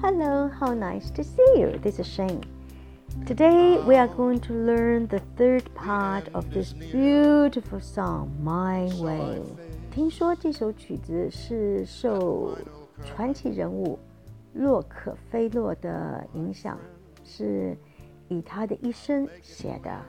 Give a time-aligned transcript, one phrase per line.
[0.00, 1.78] Hello, how nice to see you.
[1.82, 2.42] This is Shane.
[3.26, 9.42] Today we are going to learn the third part of this beautiful song, My Way.
[9.90, 12.56] 听说这首曲子是受
[13.04, 13.98] 传奇人物
[14.54, 16.78] 洛克菲洛的影响，
[17.24, 17.76] 是
[18.28, 20.00] 以他的一生写的。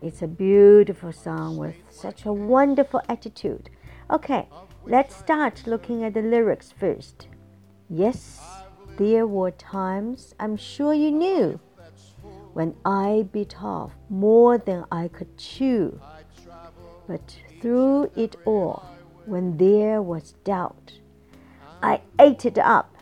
[0.00, 3.66] It's a beautiful song with such a wonderful attitude.
[4.08, 4.46] Okay,
[4.84, 7.28] let's start looking at the lyrics first.
[7.88, 8.40] Yes,
[8.97, 11.59] there were times I'm sure you knew
[12.53, 16.01] when I bit off more than I could chew.
[17.07, 18.83] But through it all,
[19.25, 20.93] when there was doubt,
[21.81, 22.95] I ate it up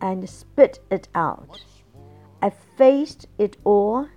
[0.00, 1.62] and spit it out.
[2.42, 4.08] I faced it all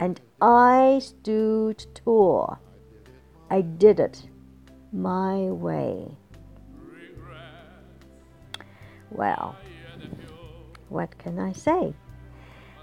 [0.00, 2.58] and I stood tall.
[3.50, 4.26] I did it
[4.92, 6.16] my way.
[9.10, 9.56] Well,
[10.91, 11.93] what can I say?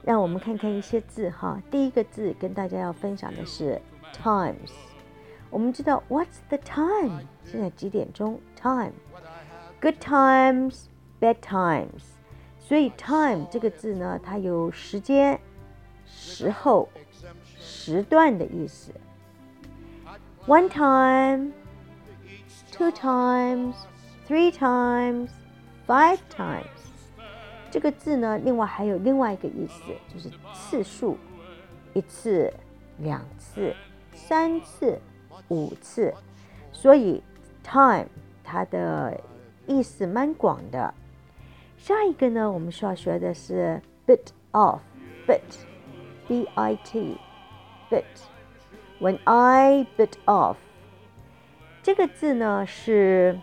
[0.03, 1.63] 让我们看看一些字哈。
[1.71, 3.81] 第一个字跟大家要分享的是
[4.13, 4.73] times。
[5.51, 7.21] 我们知道 What's the time？
[7.45, 8.41] 现在几点钟？
[8.61, 10.85] Time。Good times,
[11.21, 12.03] bad times。
[12.59, 15.39] 所以 time 这个字呢，它有时间、
[16.07, 16.89] 时候、
[17.59, 18.93] 时段的意思。
[20.47, 21.53] One time,
[22.73, 23.75] two times,
[24.27, 25.29] three times,
[25.87, 26.78] five times。
[27.72, 31.18] 这个字呢，另外还有另外一个意思，就是次数，
[31.94, 32.54] 一次、
[32.98, 33.76] 两次、
[34.14, 35.00] 三次、
[35.50, 36.14] 五次。
[36.72, 37.22] 所以
[37.64, 38.08] time
[38.44, 39.20] 它的
[39.68, 40.94] 意思蛮广的。
[41.78, 48.04] 下一个呢，我们需要学的是 bit off，bit，b i t，bit。
[49.00, 50.58] When I bit off，
[51.82, 53.40] 这个字呢是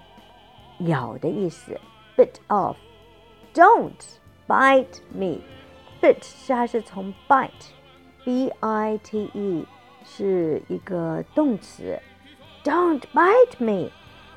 [0.81, 1.81] 咬的意思
[2.17, 2.77] ，bit off。
[3.57, 4.05] Don't
[4.47, 5.41] bite me。
[6.03, 9.67] bit 是它是从 bite，b i t e
[10.05, 11.99] 是一个动词。
[12.63, 13.91] Don't bite me。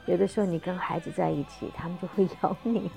[0.06, 2.90] 有的时候你跟孩子在一起，他们就会咬你，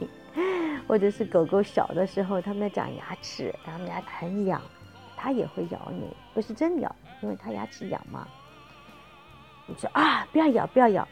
[0.86, 4.62] 或者是狗狗小的时候，它们长牙齿，它们牙很痒，
[5.16, 8.28] 它也会咬你，不是真咬，因为它牙齿痒嘛。
[9.66, 11.08] 你说啊，不要咬，不要咬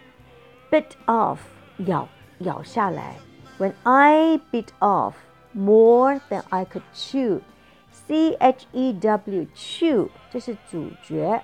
[0.71, 1.39] ，bit off，
[1.79, 2.09] 咬
[2.39, 3.17] 咬下来。
[3.60, 5.14] When I bit off
[5.54, 11.42] more than I could chew，c h e w chew，这是主角，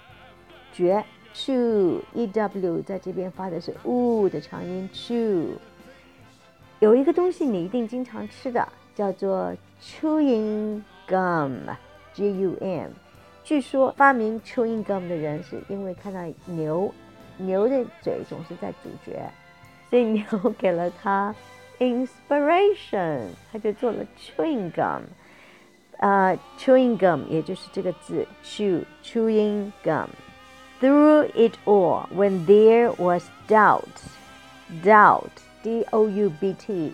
[0.74, 5.58] 角 chew e w 在这边发的是 u 的长音 chew。
[6.80, 12.90] 有一个东西你一定经常吃的，叫做 chewing gum，g u m。
[13.44, 16.94] 据说发明 chewing gum 的人是因为看到牛，
[17.38, 19.32] 牛的嘴总是在咀嚼，
[19.90, 20.24] 所以牛
[20.58, 21.34] 给了他
[21.80, 25.02] inspiration，他就做了 chewing gum。
[25.98, 33.86] 呃，chewing gum 也就是这个字 chew chewing gum。Through it all, when there was doubt,
[34.84, 35.30] doubt,
[35.62, 36.94] d o u b t,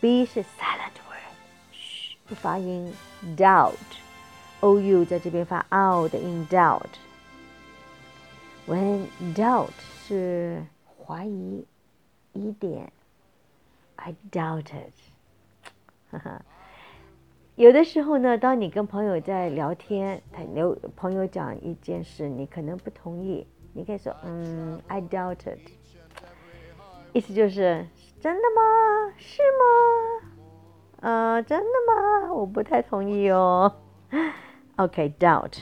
[0.00, 1.36] b 是 silent word，
[1.70, 2.92] 嘘，不发音，
[3.36, 9.70] doubt。o u 在这边发 o 的音，doubt。When doubt
[10.06, 10.64] 是
[11.06, 11.64] 怀疑、
[12.32, 12.92] 疑点
[13.96, 14.92] ，I doubted。
[16.10, 16.42] 哈哈，
[17.54, 25.58] 有的时候呢，当你跟朋友在聊天，他有朋友讲一件事，你可能不同意，你可以说，嗯，I doubted。
[27.12, 27.86] 意思就是
[28.20, 29.14] 真的吗？
[29.16, 30.30] 是吗？
[31.00, 32.32] 呃，真的吗？
[32.32, 33.76] 我不太同意哦。
[34.76, 35.58] Okay, doubt.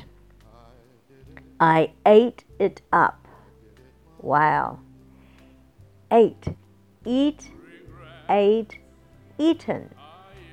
[1.58, 3.16] I ate it up.
[4.22, 4.78] Wow.
[6.08, 6.54] Ate,
[7.04, 7.50] eat,
[8.27, 8.77] Ate,
[9.37, 9.83] eaten.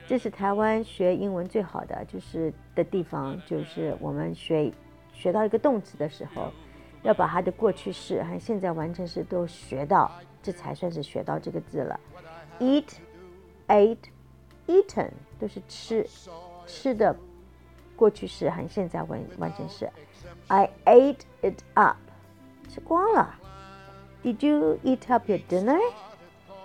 [0.07, 4.73] 这是台湾学英文最好的就是的地方，就是我们学
[5.13, 6.53] 学到一个动词的时候，
[7.03, 10.11] 要把它的过去式和现在完成时都学到，
[10.43, 12.01] 这才算是学到这个字了。
[12.59, 12.87] Eat,
[13.69, 13.97] ate,
[14.67, 16.07] eaten 都是吃
[16.67, 17.17] 吃的。
[17.97, 19.87] 过去式和现在完完成式。
[20.47, 21.99] I ate it up，
[22.67, 23.39] 吃光了。
[24.25, 25.79] Did you eat up your dinner?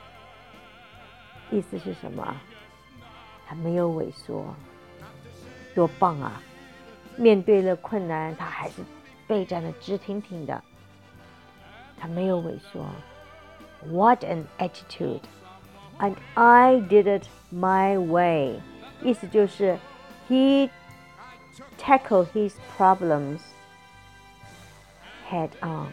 [1.50, 2.36] 意思是什么？
[3.46, 4.44] 他没有萎缩，
[5.74, 6.42] 多棒啊！
[7.16, 8.82] 面对了困难，他还是
[9.26, 10.62] 备战的直挺挺的。
[11.98, 12.84] 他没有萎缩。
[13.90, 15.20] What an attitude!
[15.98, 18.60] And I did it my way。
[19.02, 19.78] 意思就是
[20.32, 20.70] he
[21.76, 23.42] tackled his problems
[25.26, 25.92] head on.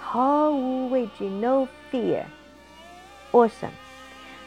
[0.00, 0.54] How
[0.88, 2.24] would you know fear.
[3.32, 3.74] Awesome.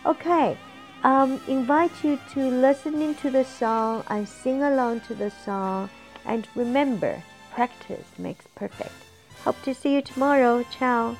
[0.06, 0.58] Okay,
[1.04, 5.90] um, invite you to listening to the song and sing along to the song.
[6.26, 8.96] And remember, practice makes perfect.
[9.44, 10.64] Hope to see you tomorrow.
[10.72, 11.18] Ciao.